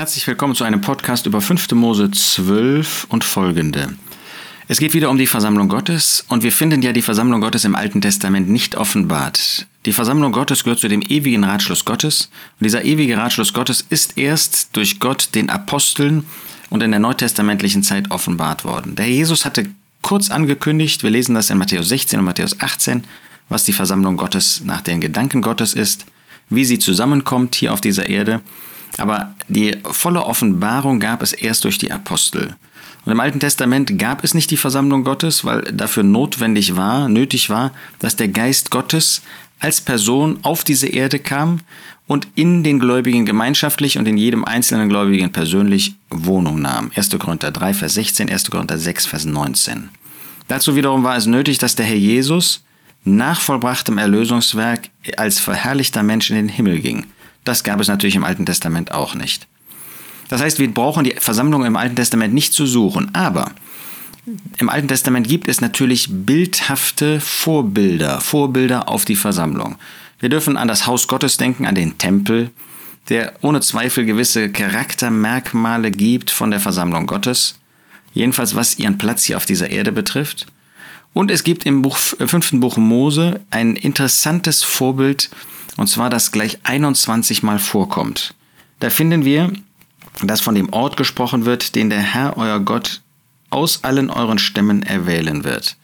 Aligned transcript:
Herzlich 0.00 0.26
willkommen 0.26 0.54
zu 0.54 0.64
einem 0.64 0.80
Podcast 0.80 1.26
über 1.26 1.42
5. 1.42 1.72
Mose 1.72 2.10
12 2.10 3.06
und 3.10 3.22
folgende. 3.22 3.90
Es 4.66 4.78
geht 4.78 4.94
wieder 4.94 5.10
um 5.10 5.18
die 5.18 5.26
Versammlung 5.26 5.68
Gottes 5.68 6.24
und 6.26 6.42
wir 6.42 6.52
finden 6.52 6.80
ja 6.80 6.94
die 6.94 7.02
Versammlung 7.02 7.42
Gottes 7.42 7.66
im 7.66 7.74
Alten 7.74 8.00
Testament 8.00 8.48
nicht 8.48 8.76
offenbart. 8.76 9.66
Die 9.84 9.92
Versammlung 9.92 10.32
Gottes 10.32 10.64
gehört 10.64 10.78
zu 10.78 10.88
dem 10.88 11.02
ewigen 11.02 11.44
Ratschluss 11.44 11.84
Gottes 11.84 12.30
und 12.58 12.64
dieser 12.64 12.82
ewige 12.82 13.18
Ratschluss 13.18 13.52
Gottes 13.52 13.84
ist 13.90 14.16
erst 14.16 14.74
durch 14.74 15.00
Gott 15.00 15.34
den 15.34 15.50
Aposteln 15.50 16.24
und 16.70 16.82
in 16.82 16.92
der 16.92 17.00
neutestamentlichen 17.00 17.82
Zeit 17.82 18.10
offenbart 18.10 18.64
worden. 18.64 18.96
Der 18.96 19.06
Jesus 19.06 19.44
hatte 19.44 19.66
kurz 20.00 20.30
angekündigt, 20.30 21.02
wir 21.02 21.10
lesen 21.10 21.34
das 21.34 21.50
in 21.50 21.58
Matthäus 21.58 21.90
16 21.90 22.20
und 22.20 22.24
Matthäus 22.24 22.58
18, 22.58 23.04
was 23.50 23.64
die 23.64 23.74
Versammlung 23.74 24.16
Gottes 24.16 24.62
nach 24.64 24.80
den 24.80 25.02
Gedanken 25.02 25.42
Gottes 25.42 25.74
ist, 25.74 26.06
wie 26.48 26.64
sie 26.64 26.78
zusammenkommt 26.78 27.54
hier 27.54 27.74
auf 27.74 27.82
dieser 27.82 28.08
Erde. 28.08 28.40
Aber 28.98 29.34
die 29.48 29.76
volle 29.84 30.24
Offenbarung 30.24 31.00
gab 31.00 31.22
es 31.22 31.32
erst 31.32 31.64
durch 31.64 31.78
die 31.78 31.92
Apostel. 31.92 32.56
Und 33.04 33.12
im 33.12 33.20
Alten 33.20 33.40
Testament 33.40 33.98
gab 33.98 34.24
es 34.24 34.34
nicht 34.34 34.50
die 34.50 34.56
Versammlung 34.56 35.04
Gottes, 35.04 35.44
weil 35.44 35.62
dafür 35.72 36.02
notwendig 36.02 36.76
war, 36.76 37.08
nötig 37.08 37.48
war, 37.48 37.72
dass 37.98 38.16
der 38.16 38.28
Geist 38.28 38.70
Gottes 38.70 39.22
als 39.58 39.80
Person 39.80 40.38
auf 40.42 40.64
diese 40.64 40.86
Erde 40.86 41.18
kam 41.18 41.60
und 42.06 42.26
in 42.34 42.64
den 42.64 42.78
Gläubigen 42.78 43.24
gemeinschaftlich 43.24 43.96
und 43.96 44.08
in 44.08 44.16
jedem 44.16 44.44
einzelnen 44.44 44.88
Gläubigen 44.88 45.32
persönlich 45.32 45.94
Wohnung 46.10 46.60
nahm. 46.60 46.90
1. 46.94 47.10
Korinther 47.18 47.52
3, 47.52 47.74
Vers 47.74 47.94
16, 47.94 48.30
1. 48.30 48.50
Korinther 48.50 48.78
6, 48.78 49.06
Vers 49.06 49.24
19. 49.24 49.90
Dazu 50.48 50.74
wiederum 50.74 51.04
war 51.04 51.16
es 51.16 51.26
nötig, 51.26 51.58
dass 51.58 51.76
der 51.76 51.86
Herr 51.86 51.96
Jesus 51.96 52.64
nach 53.04 53.40
vollbrachtem 53.40 53.96
Erlösungswerk 53.98 54.90
als 55.16 55.38
verherrlichter 55.38 56.02
Mensch 56.02 56.30
in 56.30 56.36
den 56.36 56.48
Himmel 56.48 56.80
ging. 56.80 57.06
Das 57.44 57.64
gab 57.64 57.80
es 57.80 57.88
natürlich 57.88 58.16
im 58.16 58.24
Alten 58.24 58.46
Testament 58.46 58.92
auch 58.92 59.14
nicht. 59.14 59.46
Das 60.28 60.40
heißt, 60.40 60.58
wir 60.58 60.72
brauchen 60.72 61.04
die 61.04 61.16
Versammlung 61.18 61.64
im 61.64 61.76
Alten 61.76 61.96
Testament 61.96 62.32
nicht 62.34 62.52
zu 62.52 62.66
suchen. 62.66 63.14
Aber 63.14 63.52
im 64.58 64.68
Alten 64.68 64.88
Testament 64.88 65.26
gibt 65.26 65.48
es 65.48 65.60
natürlich 65.60 66.08
bildhafte 66.10 67.20
Vorbilder, 67.20 68.20
Vorbilder 68.20 68.88
auf 68.88 69.04
die 69.04 69.16
Versammlung. 69.16 69.76
Wir 70.20 70.28
dürfen 70.28 70.56
an 70.56 70.68
das 70.68 70.86
Haus 70.86 71.08
Gottes 71.08 71.36
denken, 71.36 71.66
an 71.66 71.74
den 71.74 71.98
Tempel, 71.98 72.50
der 73.08 73.32
ohne 73.40 73.60
Zweifel 73.60 74.04
gewisse 74.04 74.50
Charaktermerkmale 74.50 75.90
gibt 75.90 76.30
von 76.30 76.50
der 76.50 76.60
Versammlung 76.60 77.06
Gottes, 77.06 77.58
jedenfalls 78.12 78.54
was 78.54 78.78
ihren 78.78 78.98
Platz 78.98 79.24
hier 79.24 79.36
auf 79.36 79.46
dieser 79.46 79.70
Erde 79.70 79.92
betrifft. 79.92 80.46
Und 81.12 81.30
es 81.30 81.42
gibt 81.42 81.66
im 81.66 81.84
äh, 81.84 82.26
fünften 82.26 82.60
Buch 82.60 82.76
Mose 82.76 83.40
ein 83.50 83.74
interessantes 83.74 84.62
Vorbild, 84.62 85.30
und 85.76 85.88
zwar 85.88 86.10
das 86.10 86.32
gleich 86.32 86.58
21 86.64 87.42
Mal 87.42 87.58
vorkommt. 87.58 88.34
Da 88.80 88.90
finden 88.90 89.24
wir 89.24 89.52
dass 90.22 90.40
von 90.40 90.54
dem 90.54 90.72
Ort 90.72 90.96
gesprochen 90.96 91.44
wird, 91.44 91.74
den 91.74 91.90
der 91.90 92.00
Herr 92.00 92.36
euer 92.36 92.60
Gott 92.60 93.00
aus 93.50 93.84
allen 93.84 94.10
euren 94.10 94.38
Stämmen 94.38 94.82
erwählen 94.82 95.44
wird. 95.44 95.76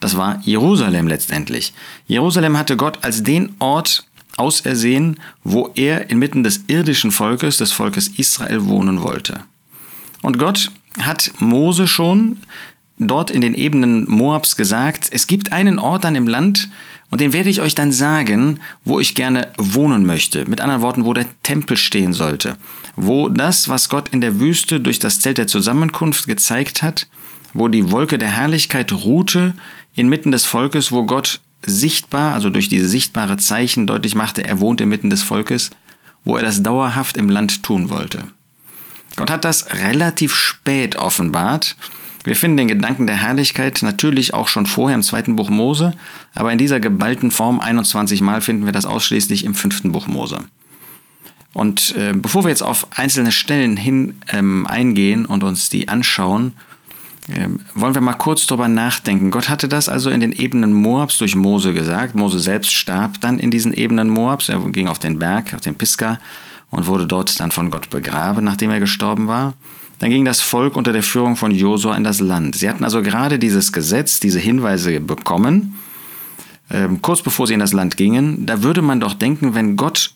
Das 0.00 0.16
war 0.16 0.40
Jerusalem 0.42 1.06
letztendlich. 1.06 1.72
Jerusalem 2.06 2.58
hatte 2.58 2.76
Gott 2.76 2.98
als 3.02 3.22
den 3.22 3.54
Ort 3.58 4.04
ausersehen, 4.36 5.20
wo 5.44 5.70
er 5.74 6.10
inmitten 6.10 6.42
des 6.42 6.64
irdischen 6.66 7.12
Volkes, 7.12 7.56
des 7.58 7.72
Volkes 7.72 8.08
Israel, 8.08 8.66
wohnen 8.66 9.02
wollte. 9.02 9.44
Und 10.22 10.38
Gott 10.38 10.70
hat 11.00 11.32
Mose 11.38 11.86
schon 11.86 12.38
dort 12.98 13.30
in 13.30 13.40
den 13.40 13.54
Ebenen 13.54 14.08
Moabs 14.10 14.56
gesagt, 14.56 15.08
es 15.10 15.26
gibt 15.26 15.52
einen 15.52 15.78
Ort 15.78 16.04
dann 16.04 16.16
im 16.16 16.26
Land, 16.26 16.68
und 17.10 17.20
den 17.20 17.32
werde 17.32 17.50
ich 17.50 17.60
euch 17.60 17.74
dann 17.74 17.92
sagen, 17.92 18.60
wo 18.84 18.98
ich 18.98 19.14
gerne 19.14 19.52
wohnen 19.56 20.04
möchte. 20.06 20.48
Mit 20.48 20.60
anderen 20.60 20.82
Worten, 20.82 21.04
wo 21.04 21.12
der 21.12 21.26
Tempel 21.42 21.76
stehen 21.76 22.12
sollte. 22.12 22.56
Wo 22.96 23.28
das, 23.28 23.68
was 23.68 23.88
Gott 23.88 24.08
in 24.08 24.20
der 24.20 24.40
Wüste 24.40 24.80
durch 24.80 24.98
das 24.98 25.20
Zelt 25.20 25.38
der 25.38 25.46
Zusammenkunft 25.46 26.26
gezeigt 26.26 26.82
hat, 26.82 27.06
wo 27.52 27.68
die 27.68 27.90
Wolke 27.90 28.18
der 28.18 28.30
Herrlichkeit 28.30 28.92
ruhte, 28.92 29.54
inmitten 29.94 30.32
des 30.32 30.44
Volkes, 30.44 30.90
wo 30.90 31.04
Gott 31.04 31.40
sichtbar, 31.64 32.34
also 32.34 32.50
durch 32.50 32.68
diese 32.68 32.88
sichtbare 32.88 33.36
Zeichen 33.36 33.86
deutlich 33.86 34.14
machte, 34.14 34.44
er 34.44 34.60
wohnt 34.60 34.80
inmitten 34.80 35.10
des 35.10 35.22
Volkes, 35.22 35.70
wo 36.24 36.36
er 36.36 36.42
das 36.42 36.62
dauerhaft 36.62 37.16
im 37.16 37.28
Land 37.28 37.62
tun 37.62 37.90
wollte. 37.90 38.24
Gott 39.16 39.30
hat 39.30 39.44
das 39.44 39.72
relativ 39.74 40.34
spät 40.34 40.96
offenbart, 40.96 41.76
wir 42.24 42.36
finden 42.36 42.56
den 42.56 42.68
Gedanken 42.68 43.06
der 43.06 43.16
Herrlichkeit 43.16 43.80
natürlich 43.82 44.34
auch 44.34 44.48
schon 44.48 44.66
vorher 44.66 44.94
im 44.94 45.02
zweiten 45.02 45.36
Buch 45.36 45.50
Mose, 45.50 45.92
aber 46.34 46.50
in 46.52 46.58
dieser 46.58 46.80
geballten 46.80 47.30
Form 47.30 47.60
21 47.60 48.22
Mal 48.22 48.40
finden 48.40 48.64
wir 48.64 48.72
das 48.72 48.86
ausschließlich 48.86 49.44
im 49.44 49.54
fünften 49.54 49.92
Buch 49.92 50.06
Mose. 50.06 50.38
Und 51.52 51.94
äh, 51.96 52.12
bevor 52.14 52.44
wir 52.44 52.50
jetzt 52.50 52.62
auf 52.62 52.88
einzelne 52.96 53.30
Stellen 53.30 53.76
hin 53.76 54.16
ähm, 54.32 54.66
eingehen 54.66 55.24
und 55.24 55.44
uns 55.44 55.68
die 55.68 55.88
anschauen, 55.88 56.54
äh, 57.28 57.48
wollen 57.74 57.94
wir 57.94 58.00
mal 58.00 58.14
kurz 58.14 58.46
darüber 58.46 58.68
nachdenken. 58.68 59.30
Gott 59.30 59.48
hatte 59.48 59.68
das 59.68 59.88
also 59.88 60.10
in 60.10 60.20
den 60.20 60.32
Ebenen 60.32 60.72
Moabs 60.72 61.18
durch 61.18 61.36
Mose 61.36 61.72
gesagt. 61.72 62.14
Mose 62.14 62.40
selbst 62.40 62.72
starb 62.72 63.20
dann 63.20 63.38
in 63.38 63.50
diesen 63.50 63.72
Ebenen 63.72 64.08
Moabs. 64.08 64.48
Er 64.48 64.58
ging 64.70 64.88
auf 64.88 64.98
den 64.98 65.18
Berg, 65.18 65.54
auf 65.54 65.60
den 65.60 65.76
Pisgah 65.76 66.18
und 66.70 66.86
wurde 66.86 67.06
dort 67.06 67.38
dann 67.38 67.52
von 67.52 67.70
Gott 67.70 67.88
begraben, 67.88 68.44
nachdem 68.44 68.70
er 68.70 68.80
gestorben 68.80 69.28
war. 69.28 69.54
Dann 69.98 70.10
ging 70.10 70.24
das 70.24 70.40
Volk 70.40 70.76
unter 70.76 70.92
der 70.92 71.02
Führung 71.02 71.36
von 71.36 71.50
Josua 71.50 71.96
in 71.96 72.04
das 72.04 72.20
Land. 72.20 72.56
Sie 72.56 72.68
hatten 72.68 72.84
also 72.84 73.02
gerade 73.02 73.38
dieses 73.38 73.72
Gesetz, 73.72 74.20
diese 74.20 74.38
Hinweise 74.38 75.00
bekommen, 75.00 75.78
ähm, 76.70 77.00
kurz 77.00 77.22
bevor 77.22 77.46
sie 77.46 77.54
in 77.54 77.60
das 77.60 77.72
Land 77.72 77.96
gingen. 77.96 78.46
Da 78.46 78.62
würde 78.62 78.82
man 78.82 79.00
doch 79.00 79.14
denken, 79.14 79.54
wenn 79.54 79.76
Gott 79.76 80.12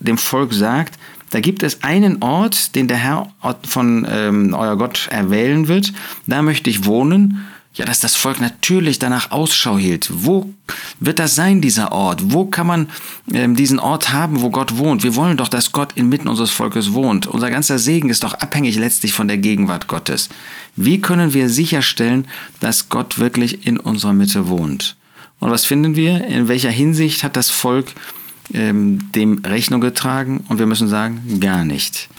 dem 0.00 0.18
Volk 0.18 0.52
sagt, 0.52 0.98
da 1.30 1.40
gibt 1.40 1.62
es 1.62 1.82
einen 1.82 2.22
Ort, 2.22 2.74
den 2.74 2.88
der 2.88 2.98
Herr 2.98 3.32
von 3.66 4.06
ähm, 4.10 4.54
euer 4.54 4.76
Gott 4.76 5.08
erwählen 5.10 5.68
wird, 5.68 5.92
da 6.26 6.42
möchte 6.42 6.68
ich 6.68 6.84
wohnen 6.84 7.46
ja, 7.74 7.86
dass 7.86 8.00
das 8.00 8.16
Volk 8.16 8.40
natürlich 8.40 8.98
danach 8.98 9.30
Ausschau 9.30 9.78
hielt. 9.78 10.10
Wo 10.12 10.52
wird 11.00 11.18
das 11.18 11.34
sein, 11.34 11.62
dieser 11.62 11.90
Ort? 11.92 12.20
Wo 12.32 12.44
kann 12.44 12.66
man 12.66 12.88
ähm, 13.32 13.56
diesen 13.56 13.78
Ort 13.78 14.12
haben, 14.12 14.42
wo 14.42 14.50
Gott 14.50 14.76
wohnt? 14.76 15.02
Wir 15.02 15.16
wollen 15.16 15.38
doch, 15.38 15.48
dass 15.48 15.72
Gott 15.72 15.92
inmitten 15.94 16.28
unseres 16.28 16.50
Volkes 16.50 16.92
wohnt. 16.92 17.26
Unser 17.26 17.50
ganzer 17.50 17.78
Segen 17.78 18.10
ist 18.10 18.24
doch 18.24 18.34
abhängig 18.34 18.76
letztlich 18.76 19.14
von 19.14 19.26
der 19.26 19.38
Gegenwart 19.38 19.88
Gottes. 19.88 20.28
Wie 20.76 21.00
können 21.00 21.32
wir 21.32 21.48
sicherstellen, 21.48 22.28
dass 22.60 22.90
Gott 22.90 23.18
wirklich 23.18 23.66
in 23.66 23.78
unserer 23.78 24.12
Mitte 24.12 24.48
wohnt? 24.48 24.96
Und 25.40 25.50
was 25.50 25.64
finden 25.64 25.96
wir? 25.96 26.26
In 26.26 26.48
welcher 26.48 26.70
Hinsicht 26.70 27.24
hat 27.24 27.36
das 27.36 27.50
Volk 27.50 27.86
ähm, 28.52 29.10
dem 29.12 29.38
Rechnung 29.44 29.80
getragen? 29.80 30.44
Und 30.48 30.58
wir 30.58 30.66
müssen 30.66 30.88
sagen, 30.88 31.40
gar 31.40 31.64
nicht. 31.64 32.10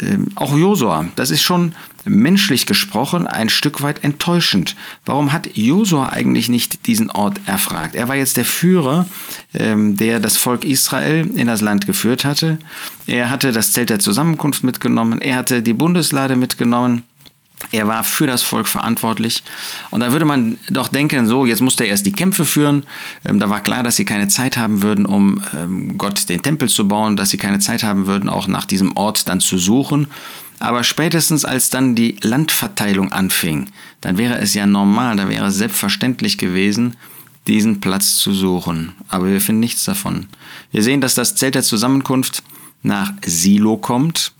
Ähm, 0.00 0.28
auch 0.36 0.56
Josua, 0.56 1.06
das 1.16 1.30
ist 1.30 1.42
schon 1.42 1.74
menschlich 2.04 2.66
gesprochen 2.66 3.26
ein 3.26 3.48
Stück 3.48 3.82
weit 3.82 4.04
enttäuschend. 4.04 4.76
Warum 5.04 5.32
hat 5.32 5.56
Josua 5.56 6.10
eigentlich 6.10 6.48
nicht 6.48 6.86
diesen 6.86 7.10
Ort 7.10 7.40
erfragt? 7.46 7.94
Er 7.94 8.08
war 8.08 8.14
jetzt 8.14 8.36
der 8.36 8.44
Führer, 8.44 9.06
ähm, 9.52 9.96
der 9.96 10.20
das 10.20 10.36
Volk 10.36 10.64
Israel 10.64 11.28
in 11.34 11.48
das 11.48 11.60
Land 11.60 11.86
geführt 11.86 12.24
hatte. 12.24 12.58
Er 13.06 13.30
hatte 13.30 13.52
das 13.52 13.72
Zelt 13.72 13.90
der 13.90 13.98
Zusammenkunft 13.98 14.62
mitgenommen. 14.62 15.20
Er 15.20 15.36
hatte 15.36 15.60
die 15.62 15.74
Bundeslade 15.74 16.36
mitgenommen. 16.36 17.02
Er 17.72 17.86
war 17.86 18.04
für 18.04 18.26
das 18.26 18.42
Volk 18.42 18.66
verantwortlich. 18.66 19.42
Und 19.90 20.00
da 20.00 20.12
würde 20.12 20.24
man 20.24 20.58
doch 20.70 20.88
denken, 20.88 21.26
so, 21.26 21.46
jetzt 21.46 21.60
musste 21.60 21.84
er 21.84 21.90
erst 21.90 22.06
die 22.06 22.12
Kämpfe 22.12 22.44
führen. 22.44 22.84
Ähm, 23.24 23.38
da 23.38 23.48
war 23.50 23.60
klar, 23.60 23.82
dass 23.82 23.96
sie 23.96 24.04
keine 24.04 24.28
Zeit 24.28 24.56
haben 24.56 24.82
würden, 24.82 25.06
um 25.06 25.42
ähm, 25.56 25.98
Gott 25.98 26.28
den 26.28 26.42
Tempel 26.42 26.68
zu 26.68 26.88
bauen, 26.88 27.16
dass 27.16 27.30
sie 27.30 27.38
keine 27.38 27.58
Zeit 27.58 27.82
haben 27.82 28.06
würden, 28.06 28.28
auch 28.28 28.48
nach 28.48 28.64
diesem 28.64 28.96
Ort 28.96 29.28
dann 29.28 29.40
zu 29.40 29.58
suchen. 29.58 30.08
Aber 30.58 30.84
spätestens 30.84 31.44
als 31.44 31.70
dann 31.70 31.94
die 31.94 32.16
Landverteilung 32.22 33.12
anfing, 33.12 33.70
dann 34.00 34.18
wäre 34.18 34.38
es 34.38 34.52
ja 34.54 34.66
normal, 34.66 35.16
da 35.16 35.28
wäre 35.28 35.46
es 35.46 35.56
selbstverständlich 35.56 36.36
gewesen, 36.38 36.96
diesen 37.46 37.80
Platz 37.80 38.18
zu 38.18 38.32
suchen. 38.34 38.92
Aber 39.08 39.26
wir 39.26 39.40
finden 39.40 39.60
nichts 39.60 39.84
davon. 39.84 40.26
Wir 40.70 40.82
sehen, 40.82 41.00
dass 41.00 41.14
das 41.14 41.34
Zelt 41.34 41.54
der 41.54 41.62
Zusammenkunft 41.62 42.42
nach 42.82 43.12
Silo 43.24 43.76
kommt. 43.76 44.32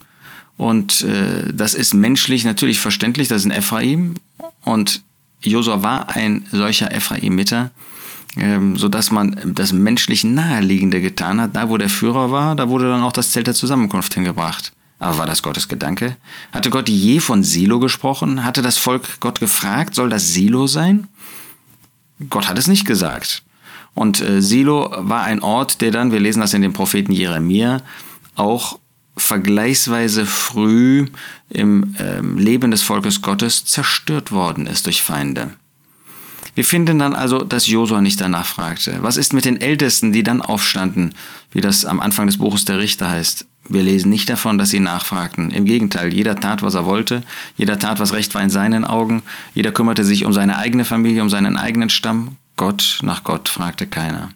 Und 0.61 1.05
äh, 1.05 1.55
das 1.55 1.73
ist 1.73 1.95
menschlich 1.95 2.45
natürlich 2.45 2.81
verständlich, 2.81 3.29
das 3.29 3.39
ist 3.39 3.47
ein 3.47 3.51
Ephraim. 3.51 4.17
Und 4.63 5.01
Josua 5.41 5.83
war 5.83 6.11
ein 6.11 6.45
solcher 6.53 6.93
Ephraimiter, 6.93 7.71
ähm, 8.37 8.77
sodass 8.77 9.11
man 9.11 9.55
das 9.55 9.73
menschlich 9.73 10.23
Naheliegende 10.23 11.01
getan 11.01 11.41
hat. 11.41 11.57
Da, 11.57 11.71
wo 11.71 11.79
der 11.79 11.89
Führer 11.89 12.31
war, 12.31 12.57
da 12.57 12.69
wurde 12.69 12.91
dann 12.91 13.01
auch 13.03 13.15
das 13.15 13.33
Zelt 13.33 13.47
der 13.47 13.55
Zusammenkunft 13.55 14.13
hingebracht. 14.13 14.75
Aber 14.99 15.17
war 15.17 15.27
das 15.27 15.43
Gottes 15.43 15.67
Gedanke? 15.67 16.19
Hatte 16.53 16.69
Gott 16.69 16.91
je 16.91 17.21
von 17.21 17.43
Silo 17.43 17.81
gesprochen? 17.81 18.45
Hatte 18.45 18.61
das 18.61 18.77
Volk 18.77 19.19
Gott 19.21 19.41
gefragt, 19.41 19.95
soll 19.95 20.11
das 20.11 20.35
Silo 20.35 20.67
sein? 20.67 21.09
Gott 22.29 22.51
hat 22.51 22.59
es 22.59 22.67
nicht 22.67 22.85
gesagt. 22.85 23.45
Und 23.95 24.21
äh, 24.21 24.43
Silo 24.43 24.95
war 24.95 25.23
ein 25.23 25.41
Ort, 25.41 25.81
der 25.81 25.91
dann, 25.91 26.13
wir 26.13 26.21
lesen 26.21 26.41
das 26.41 26.53
in 26.53 26.61
dem 26.61 26.75
Propheten 26.75 27.13
Jeremia, 27.13 27.81
auch 28.35 28.79
vergleichsweise 29.31 30.27
früh 30.27 31.07
im 31.51 31.95
ähm, 32.01 32.37
Leben 32.37 32.73
des 32.73 32.83
Volkes 32.83 33.23
Gottes 33.23 33.65
zerstört 33.65 34.33
worden 34.33 34.67
ist 34.67 34.87
durch 34.87 35.03
Feinde. 35.03 35.51
Wir 36.57 36.65
finden 36.65 36.99
dann 36.99 37.15
also, 37.15 37.45
dass 37.45 37.69
Josua 37.69 38.01
nicht 38.01 38.21
danach 38.21 38.45
fragte. 38.45 38.99
Was 39.03 39.17
ist 39.17 39.33
mit 39.33 39.45
den 39.45 39.61
Ältesten, 39.61 40.11
die 40.11 40.25
dann 40.25 40.43
aufstanden, 40.43 41.15
wie 41.53 41.61
das 41.61 41.85
am 41.85 42.01
Anfang 42.01 42.27
des 42.27 42.39
Buches 42.39 42.65
der 42.65 42.81
Richter 42.81 43.09
heißt? 43.09 43.47
Wir 43.69 43.85
lesen 43.85 44.11
nicht 44.11 44.29
davon, 44.29 44.59
dass 44.59 44.71
sie 44.71 44.81
nachfragten. 44.81 45.53
Im 45.53 45.65
Gegenteil, 45.65 46.13
jeder 46.13 46.35
tat, 46.35 46.63
was 46.63 46.75
er 46.75 46.85
wollte, 46.85 47.23
jeder 47.57 47.79
tat, 47.79 48.01
was 48.01 48.13
recht 48.13 48.35
war 48.35 48.43
in 48.43 48.51
seinen 48.51 48.85
Augen, 48.85 49.23
jeder 49.55 49.71
kümmerte 49.71 50.03
sich 50.03 50.25
um 50.25 50.33
seine 50.33 50.59
eigene 50.59 50.85
Familie, 50.85 51.23
um 51.23 51.31
seinen 51.31 51.57
eigenen 51.57 51.89
Stamm. 51.89 52.37
Gott 52.57 52.99
nach 53.03 53.23
Gott 53.23 53.49
fragte 53.49 53.87
keiner. 53.87 54.31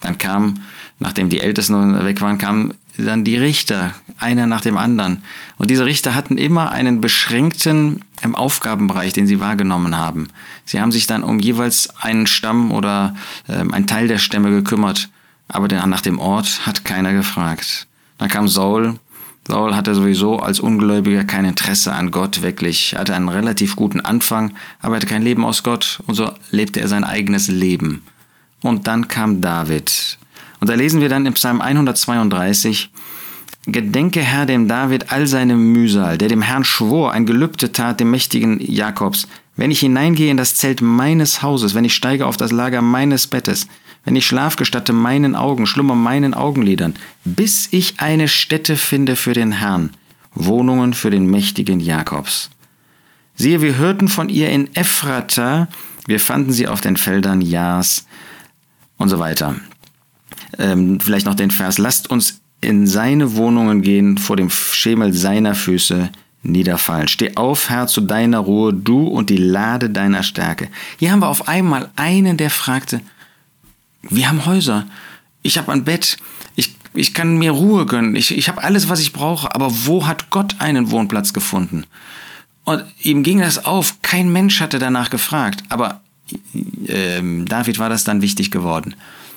Dann 0.00 0.18
kam, 0.18 0.62
nachdem 0.98 1.28
die 1.28 1.40
Ältesten 1.40 2.04
weg 2.04 2.20
waren, 2.20 2.38
kamen 2.38 2.74
dann 2.98 3.24
die 3.24 3.36
Richter, 3.36 3.94
einer 4.18 4.46
nach 4.46 4.60
dem 4.60 4.76
anderen. 4.76 5.22
Und 5.58 5.70
diese 5.70 5.84
Richter 5.84 6.14
hatten 6.14 6.38
immer 6.38 6.70
einen 6.70 7.00
beschränkten 7.00 8.04
Aufgabenbereich, 8.32 9.12
den 9.12 9.26
sie 9.26 9.40
wahrgenommen 9.40 9.96
haben. 9.96 10.28
Sie 10.64 10.80
haben 10.80 10.92
sich 10.92 11.06
dann 11.06 11.22
um 11.22 11.38
jeweils 11.38 11.90
einen 12.00 12.26
Stamm 12.26 12.72
oder 12.72 13.14
ähm, 13.48 13.72
einen 13.72 13.86
Teil 13.86 14.08
der 14.08 14.18
Stämme 14.18 14.50
gekümmert, 14.50 15.08
aber 15.48 15.68
nach 15.86 16.00
dem 16.00 16.18
Ort 16.18 16.66
hat 16.66 16.84
keiner 16.84 17.12
gefragt. 17.12 17.86
Dann 18.18 18.28
kam 18.28 18.48
Saul. 18.48 18.98
Saul 19.46 19.76
hatte 19.76 19.94
sowieso 19.94 20.40
als 20.40 20.58
Ungläubiger 20.58 21.22
kein 21.22 21.44
Interesse 21.44 21.92
an 21.92 22.10
Gott 22.10 22.42
wirklich. 22.42 22.94
Er 22.94 23.00
hatte 23.00 23.14
einen 23.14 23.28
relativ 23.28 23.76
guten 23.76 24.00
Anfang, 24.00 24.54
aber 24.80 24.94
er 24.94 24.96
hatte 24.96 25.06
kein 25.06 25.22
Leben 25.22 25.44
aus 25.44 25.62
Gott 25.62 26.00
und 26.06 26.14
so 26.16 26.32
lebte 26.50 26.80
er 26.80 26.88
sein 26.88 27.04
eigenes 27.04 27.46
Leben. 27.48 28.02
Und 28.62 28.88
dann 28.88 29.06
kam 29.06 29.40
David. 29.40 30.18
Und 30.58 30.68
da 30.68 30.74
lesen 30.74 31.00
wir 31.00 31.08
dann 31.08 31.26
im 31.26 31.34
Psalm 31.34 31.60
132, 31.60 32.90
Gedenke 33.68 34.20
Herr 34.20 34.46
dem 34.46 34.68
David 34.68 35.10
all 35.10 35.26
seine 35.26 35.56
Mühsal, 35.56 36.18
der 36.18 36.28
dem 36.28 36.42
Herrn 36.42 36.62
schwor, 36.62 37.12
ein 37.12 37.26
Gelübde 37.26 37.72
tat 37.72 37.98
dem 37.98 38.12
mächtigen 38.12 38.60
Jakobs. 38.60 39.26
Wenn 39.56 39.72
ich 39.72 39.80
hineingehe 39.80 40.30
in 40.30 40.36
das 40.36 40.54
Zelt 40.54 40.80
meines 40.82 41.42
Hauses, 41.42 41.74
wenn 41.74 41.84
ich 41.84 41.94
steige 41.94 42.26
auf 42.26 42.36
das 42.36 42.52
Lager 42.52 42.80
meines 42.80 43.26
Bettes, 43.26 43.66
wenn 44.04 44.14
ich 44.14 44.24
Schlaf 44.24 44.54
gestatte 44.54 44.92
meinen 44.92 45.34
Augen, 45.34 45.66
schlummer 45.66 45.96
meinen 45.96 46.32
Augenlidern, 46.32 46.94
bis 47.24 47.68
ich 47.72 47.98
eine 47.98 48.28
Stätte 48.28 48.76
finde 48.76 49.16
für 49.16 49.32
den 49.32 49.50
Herrn, 49.50 49.90
Wohnungen 50.32 50.94
für 50.94 51.10
den 51.10 51.26
mächtigen 51.26 51.80
Jakobs. 51.80 52.50
Siehe, 53.34 53.62
wir 53.62 53.76
hörten 53.76 54.06
von 54.06 54.28
ihr 54.28 54.48
in 54.48 54.74
Ephrata, 54.76 55.66
wir 56.06 56.20
fanden 56.20 56.52
sie 56.52 56.68
auf 56.68 56.80
den 56.80 56.96
Feldern 56.96 57.40
Jas 57.40 58.06
und 58.96 59.08
so 59.08 59.18
weiter. 59.18 59.56
Ähm, 60.56 61.00
vielleicht 61.00 61.26
noch 61.26 61.34
den 61.34 61.50
Vers, 61.50 61.78
lasst 61.78 62.08
uns 62.08 62.40
in 62.60 62.86
seine 62.86 63.36
Wohnungen 63.36 63.82
gehen, 63.82 64.18
vor 64.18 64.36
dem 64.36 64.50
Schemel 64.50 65.12
seiner 65.12 65.54
Füße 65.54 66.10
niederfallen. 66.42 67.08
Steh 67.08 67.36
auf, 67.36 67.70
Herr, 67.70 67.86
zu 67.86 68.00
deiner 68.00 68.38
Ruhe, 68.38 68.72
du 68.72 69.06
und 69.06 69.30
die 69.30 69.36
Lade 69.36 69.90
deiner 69.90 70.22
Stärke. 70.22 70.68
Hier 70.98 71.12
haben 71.12 71.20
wir 71.20 71.28
auf 71.28 71.48
einmal 71.48 71.90
einen, 71.96 72.36
der 72.36 72.50
fragte, 72.50 73.00
wir 74.02 74.28
haben 74.28 74.46
Häuser, 74.46 74.86
ich 75.42 75.58
habe 75.58 75.72
ein 75.72 75.84
Bett, 75.84 76.16
ich, 76.54 76.76
ich 76.94 77.14
kann 77.14 77.38
mir 77.38 77.50
Ruhe 77.50 77.86
gönnen, 77.86 78.16
ich, 78.16 78.36
ich 78.36 78.48
habe 78.48 78.62
alles, 78.62 78.88
was 78.88 79.00
ich 79.00 79.12
brauche, 79.12 79.54
aber 79.54 79.70
wo 79.86 80.06
hat 80.06 80.30
Gott 80.30 80.56
einen 80.60 80.90
Wohnplatz 80.90 81.32
gefunden? 81.32 81.84
Und 82.64 82.84
ihm 83.02 83.22
ging 83.22 83.40
das 83.40 83.64
auf, 83.64 84.02
kein 84.02 84.32
Mensch 84.32 84.60
hatte 84.60 84.78
danach 84.78 85.10
gefragt, 85.10 85.62
aber 85.68 86.00
äh, 86.86 87.22
David 87.44 87.78
war 87.78 87.88
das 87.88 88.04
dann 88.04 88.22
wichtig 88.22 88.50
geworden. 88.50 88.94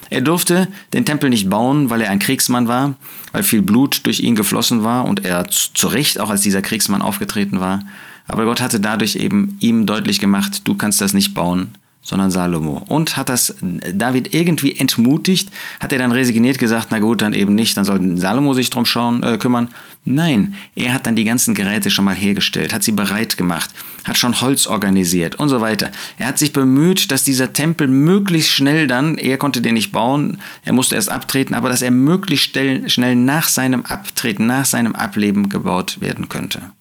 Er 0.09 0.21
durfte 0.21 0.67
den 0.94 1.06
Tempel 1.06 1.29
nicht 1.29 1.50
bauen, 1.50 1.89
weil 1.89 2.01
er 2.01 2.09
ein 2.09 2.19
Kriegsmann 2.19 2.67
war, 2.67 2.95
weil 3.31 3.44
viel 3.44 3.61
Blut 3.61 4.01
durch 4.06 4.21
ihn 4.21 4.35
geflossen 4.35 4.83
war 4.83 5.06
und 5.06 5.25
er 5.25 5.47
zu 5.50 5.88
Recht 5.88 6.19
auch 6.19 6.29
als 6.29 6.41
dieser 6.41 6.61
Kriegsmann 6.61 7.01
aufgetreten 7.01 7.59
war. 7.59 7.83
Aber 8.27 8.45
Gott 8.45 8.61
hatte 8.61 8.79
dadurch 8.79 9.15
eben 9.15 9.57
ihm 9.59 9.85
deutlich 9.85 10.19
gemacht, 10.19 10.61
du 10.67 10.75
kannst 10.75 11.01
das 11.01 11.13
nicht 11.13 11.33
bauen, 11.33 11.69
sondern 12.09 12.31
Salomo. 12.31 12.83
Und 12.88 13.17
hat 13.17 13.29
das 13.29 13.56
David 13.61 14.33
irgendwie 14.33 14.75
entmutigt? 14.75 15.50
Hat 15.79 15.94
er 15.94 16.00
dann 16.00 16.11
resigniert 16.11 16.57
gesagt, 16.57 16.88
na 16.89 16.97
gut, 16.97 17.21
dann 17.21 17.33
eben 17.33 17.53
nicht, 17.53 17.77
dann 17.77 17.85
soll 17.85 18.17
Salomo 18.17 18.56
sich 18.56 18.71
drum 18.71 18.85
schauen, 18.85 19.21
äh, 19.21 19.38
kümmern? 19.38 19.69
Nein, 20.06 20.56
er 20.75 20.94
hat 20.94 21.06
dann 21.06 21.15
die 21.15 21.23
ganzen 21.23 21.53
Geräte 21.53 21.91
schon 21.91 22.06
mal 22.06 22.15
hergestellt, 22.15 22.73
hat 22.73 22.81
sie 22.81 22.94
bereit 22.94 23.38
gemacht, 23.38 23.69
hat 24.06 24.17
schon 24.17 24.41
Holz 24.41 24.65
organisiert 24.65 25.35
und 25.35 25.50
so 25.50 25.61
weiter. 25.61 25.91
Er 26.17 26.25
hat 26.25 26.39
sich 26.39 26.51
bemüht, 26.51 27.11
dass 27.11 27.23
dieser 27.23 27.53
Tempel 27.53 27.88
möglichst 27.88 28.51
schnell 28.51 28.88
dann, 28.88 29.19
er 29.19 29.38
konnte 29.38 29.61
den 29.61 29.75
nicht 29.75 29.91
bauen, 29.91 30.39
er 30.65 30.73
musste 30.73 30.95
erst 30.95 31.11
abtreten, 31.11 31.53
aber 31.53 31.69
dass 31.69 31.83
er 31.83 31.91
möglichst 31.91 32.57
schnell 32.88 33.15
nach 33.15 33.50
seinem 33.50 33.85
Abtreten, 33.85 34.47
nach 34.47 34.65
seinem 34.65 34.95
Ableben 34.95 35.50
gebaut 35.50 36.01
werden 36.01 36.27
könnte. 36.27 36.71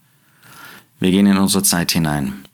Wir 1.00 1.10
gehen 1.10 1.26
in 1.26 1.36
unsere 1.36 1.62
Zeit 1.62 1.92
hinein. 1.92 2.48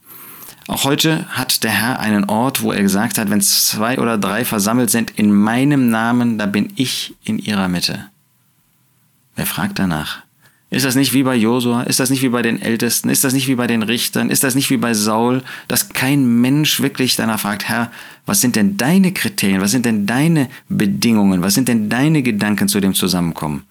Auch 0.67 0.85
heute 0.85 1.27
hat 1.29 1.63
der 1.63 1.71
Herr 1.71 2.01
einen 2.01 2.25
Ort, 2.25 2.63
wo 2.63 2.73
er 2.73 2.81
gesagt 2.81 3.19
hat, 3.19 3.29
wenn 3.31 3.41
zwei 3.43 3.99
oder 3.99 4.17
drei 4.17 4.45
versammelt 4.45 4.91
sind 4.91 5.11
in 5.11 5.33
meinem 5.33 5.91
Namen, 5.91 6.39
da 6.39 6.47
bin 6.47 6.73
ich 6.77 7.15
in 7.23 7.39
ihrer 7.39 7.69
Mitte. 7.69 8.07
Wer 9.37 9.47
fragt 9.47 9.79
danach? 9.79 10.23
Ist 10.71 10.85
das 10.85 10.97
nicht 10.97 11.13
wie 11.13 11.23
bei 11.23 11.37
Josua? 11.37 11.83
Ist 11.83 12.01
das 12.01 12.11
nicht 12.11 12.23
wie 12.23 12.31
bei 12.31 12.43
den 12.43 12.61
Ältesten? 12.61 13.09
Ist 13.09 13.23
das 13.23 13.33
nicht 13.33 13.47
wie 13.47 13.55
bei 13.55 13.67
den 13.67 13.83
Richtern? 13.83 14.31
Ist 14.31 14.43
das 14.43 14.55
nicht 14.55 14.71
wie 14.71 14.77
bei 14.77 14.95
Saul, 14.95 15.43
dass 15.69 15.91
kein 15.91 16.41
Mensch 16.41 16.81
wirklich 16.81 17.15
danach 17.15 17.39
fragt, 17.39 17.69
Herr, 17.69 17.93
was 18.27 18.41
sind 18.41 18.57
denn 18.57 18.77
deine 18.77 19.13
Kriterien? 19.13 19.61
Was 19.61 19.71
sind 19.71 19.87
denn 19.87 20.07
deine 20.07 20.49
Bedingungen? 20.69 21.43
Was 21.43 21.55
sind 21.55 21.69
denn 21.69 21.91
deine 21.91 22.23
Gedanken 22.23 22.69
zu 22.69 22.81
dem 22.81 22.95
Zusammenkommen? 22.95 23.63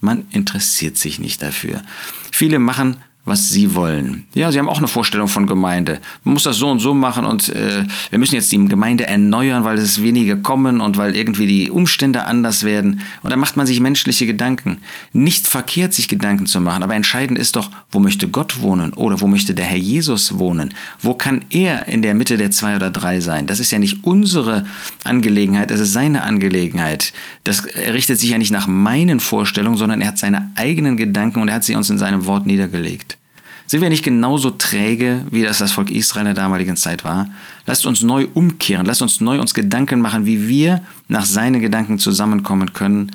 Man 0.00 0.26
interessiert 0.32 0.98
sich 0.98 1.18
nicht 1.18 1.40
dafür. 1.40 1.82
Viele 2.30 2.58
machen 2.58 2.96
was 3.30 3.48
sie 3.48 3.74
wollen. 3.76 4.26
Ja, 4.34 4.50
sie 4.50 4.58
haben 4.58 4.68
auch 4.68 4.78
eine 4.78 4.88
Vorstellung 4.88 5.28
von 5.28 5.46
Gemeinde. 5.46 6.00
Man 6.24 6.34
muss 6.34 6.42
das 6.42 6.56
so 6.56 6.68
und 6.68 6.80
so 6.80 6.92
machen 6.92 7.24
und 7.24 7.48
äh, 7.48 7.84
wir 8.10 8.18
müssen 8.18 8.34
jetzt 8.34 8.50
die 8.50 8.62
Gemeinde 8.66 9.06
erneuern, 9.06 9.64
weil 9.64 9.78
es 9.78 10.02
wenige 10.02 10.36
kommen 10.36 10.80
und 10.80 10.96
weil 10.98 11.14
irgendwie 11.14 11.46
die 11.46 11.70
Umstände 11.70 12.24
anders 12.24 12.64
werden. 12.64 13.00
Und 13.22 13.30
dann 13.30 13.38
macht 13.38 13.56
man 13.56 13.66
sich 13.66 13.80
menschliche 13.80 14.26
Gedanken. 14.26 14.78
Nicht 15.12 15.46
verkehrt, 15.46 15.94
sich 15.94 16.08
Gedanken 16.08 16.46
zu 16.46 16.60
machen, 16.60 16.82
aber 16.82 16.96
entscheidend 16.96 17.38
ist 17.38 17.54
doch, 17.54 17.70
wo 17.92 18.00
möchte 18.00 18.28
Gott 18.28 18.60
wohnen 18.60 18.92
oder 18.94 19.20
wo 19.20 19.28
möchte 19.28 19.54
der 19.54 19.64
Herr 19.64 19.78
Jesus 19.78 20.38
wohnen? 20.38 20.74
Wo 21.00 21.14
kann 21.14 21.44
er 21.50 21.86
in 21.86 22.02
der 22.02 22.14
Mitte 22.14 22.36
der 22.36 22.50
zwei 22.50 22.74
oder 22.74 22.90
drei 22.90 23.20
sein? 23.20 23.46
Das 23.46 23.60
ist 23.60 23.70
ja 23.70 23.78
nicht 23.78 24.02
unsere 24.02 24.66
Angelegenheit, 25.04 25.70
das 25.70 25.78
ist 25.78 25.92
seine 25.92 26.24
Angelegenheit. 26.24 27.12
Das 27.44 27.64
richtet 27.76 28.18
sich 28.18 28.30
ja 28.30 28.38
nicht 28.38 28.50
nach 28.50 28.66
meinen 28.66 29.20
Vorstellungen, 29.20 29.76
sondern 29.76 30.00
er 30.00 30.08
hat 30.08 30.18
seine 30.18 30.50
eigenen 30.56 30.96
Gedanken 30.96 31.40
und 31.40 31.48
er 31.48 31.54
hat 31.54 31.64
sie 31.64 31.76
uns 31.76 31.90
in 31.90 31.98
seinem 31.98 32.26
Wort 32.26 32.44
niedergelegt. 32.44 33.19
Sind 33.70 33.82
wir 33.82 33.88
nicht 33.88 34.02
genauso 34.02 34.50
träge, 34.50 35.24
wie 35.30 35.44
das 35.44 35.58
das 35.58 35.70
Volk 35.70 35.92
Israel 35.92 36.26
in 36.26 36.34
der 36.34 36.42
damaligen 36.42 36.74
Zeit 36.74 37.04
war? 37.04 37.28
Lasst 37.66 37.86
uns 37.86 38.02
neu 38.02 38.26
umkehren, 38.34 38.84
lasst 38.84 39.00
uns 39.00 39.20
neu 39.20 39.40
uns 39.40 39.54
Gedanken 39.54 40.00
machen, 40.00 40.26
wie 40.26 40.48
wir 40.48 40.82
nach 41.06 41.24
seinen 41.24 41.60
Gedanken 41.60 42.00
zusammenkommen 42.00 42.72
können, 42.72 43.12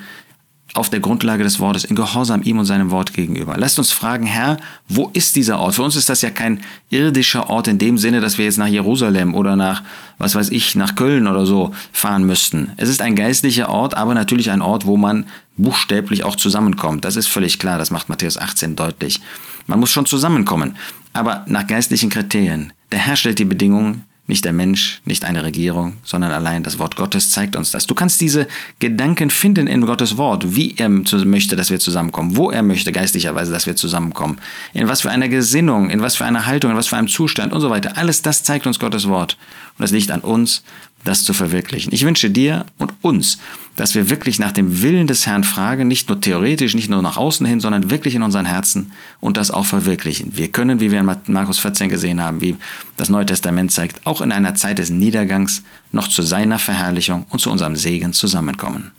auf 0.76 0.90
der 0.90 1.00
Grundlage 1.00 1.44
des 1.44 1.60
Wortes, 1.60 1.86
in 1.86 1.96
Gehorsam 1.96 2.42
ihm 2.44 2.60
und 2.60 2.66
seinem 2.66 2.92
Wort 2.92 3.14
gegenüber. 3.14 3.56
Lasst 3.58 3.80
uns 3.80 3.92
fragen, 3.92 4.26
Herr, 4.26 4.58
wo 4.88 5.10
ist 5.14 5.36
dieser 5.36 5.60
Ort? 5.60 5.76
Für 5.76 5.84
uns 5.84 5.96
ist 5.96 6.10
das 6.10 6.22
ja 6.22 6.30
kein 6.30 6.62
irdischer 6.90 7.50
Ort 7.50 7.68
in 7.68 7.78
dem 7.78 7.98
Sinne, 7.98 8.22
dass 8.22 8.38
wir 8.38 8.46
jetzt 8.46 8.58
nach 8.58 8.68
Jerusalem 8.68 9.34
oder 9.34 9.56
nach, 9.56 9.84
was 10.18 10.36
weiß 10.36 10.50
ich, 10.50 10.76
nach 10.76 10.96
Köln 10.96 11.28
oder 11.28 11.46
so 11.46 11.74
fahren 11.92 12.26
müssten. 12.26 12.72
Es 12.78 12.90
ist 12.90 13.02
ein 13.02 13.16
geistlicher 13.16 13.70
Ort, 13.70 13.96
aber 13.96 14.14
natürlich 14.14 14.52
ein 14.52 14.62
Ort, 14.62 14.86
wo 14.86 14.98
man 14.98 15.26
buchstäblich 15.58 16.24
auch 16.24 16.36
zusammenkommt. 16.36 17.06
Das 17.06 17.16
ist 17.16 17.28
völlig 17.28 17.60
klar, 17.60 17.78
das 17.78 17.92
macht 17.92 18.10
Matthäus 18.10 18.38
18 18.38 18.76
deutlich. 18.76 19.22
Man 19.68 19.80
muss 19.80 19.92
schon 19.92 20.06
zusammenkommen, 20.06 20.76
aber 21.14 21.46
nach 21.48 21.66
geistlichen 21.66 22.10
Kriterien. 22.10 22.74
Der 22.92 23.00
Herr 23.00 23.16
stellt 23.16 23.40
die 23.40 23.46
Bedingungen, 23.46 24.04
nicht 24.28 24.44
der 24.44 24.54
Mensch, 24.54 25.02
nicht 25.06 25.24
eine 25.24 25.44
Regierung, 25.44 25.98
sondern 26.04 26.32
allein 26.32 26.64
das 26.64 26.80
Wort 26.80 26.96
Gottes 26.96 27.30
zeigt 27.30 27.56
uns 27.56 27.72
das. 27.72 27.86
Du 27.86 27.94
kannst 27.94 28.20
diese 28.22 28.48
Gedanken 28.80 29.30
finden 29.30 29.68
in 29.68 29.86
Gottes 29.86 30.18
Wort, 30.18 30.56
wie 30.56 30.76
er 30.78 30.90
möchte, 30.90 31.56
dass 31.56 31.70
wir 31.70 31.80
zusammenkommen, 31.80 32.36
wo 32.36 32.50
er 32.50 32.64
möchte 32.64 32.92
geistlicherweise, 32.92 33.52
dass 33.52 33.68
wir 33.68 33.76
zusammenkommen, 33.76 34.40
in 34.74 34.88
was 34.88 35.02
für 35.02 35.12
einer 35.12 35.30
Gesinnung, 35.30 35.90
in 35.92 36.02
was 36.02 36.16
für 36.16 36.26
einer 36.26 36.48
Haltung, 36.48 36.72
in 36.72 36.78
was 36.78 36.88
für 36.88 36.98
einem 36.98 37.08
Zustand 37.08 37.54
und 37.54 37.62
so 37.62 37.70
weiter. 37.70 37.98
Alles 37.98 38.24
das 38.24 38.44
zeigt 38.44 38.66
uns 38.66 38.80
Gottes 38.80 39.08
Wort. 39.08 39.38
Und 39.78 39.86
es 39.86 39.92
liegt 39.92 40.10
an 40.10 40.22
uns, 40.22 40.64
das 41.06 41.24
zu 41.24 41.34
verwirklichen. 41.34 41.94
Ich 41.94 42.06
wünsche 42.06 42.30
dir 42.30 42.66
und 42.78 42.94
uns, 43.02 43.38
dass 43.76 43.96
wir 43.96 44.10
wirklich 44.10 44.40
nach 44.40 44.52
dem 44.52 44.82
Willen 44.82 45.08
des 45.08 45.26
Herrn 45.26 45.44
fragen, 45.44 45.88
nicht 45.88 46.10
nur 46.10 46.20
theoretisch, 46.20 46.76
nicht 46.76 46.90
nur 46.90 47.02
nach 47.02 47.18
außen 47.18 47.46
hin, 47.46 47.60
sondern 47.60 47.90
wirklich 47.90 48.16
in 48.16 48.24
unseren 48.24 48.46
Herzen 48.46 48.92
und 49.22 49.38
das 49.38 49.52
auch 49.52 49.66
verwirklichen. 49.66 50.36
Wir 50.36 50.50
können, 50.50 50.80
wie 50.80 50.92
wir 50.92 51.00
in 51.00 51.34
Markus 51.34 51.60
14 51.60 51.90
gesehen 51.90 52.22
haben, 52.22 52.42
wie 52.42 52.58
das 52.98 53.10
Neue 53.10 53.26
Testament 53.26 53.72
zeigt, 53.72 54.06
auch 54.06 54.22
in 54.22 54.32
einer 54.32 54.56
Zeit 54.56 54.80
des 54.80 54.90
Niedergangs 54.90 55.64
noch 55.92 56.08
zu 56.08 56.22
seiner 56.22 56.60
Verherrlichung 56.60 57.26
und 57.30 57.40
zu 57.40 57.52
unserem 57.52 57.76
Segen 57.76 58.14
zusammenkommen. 58.14 58.92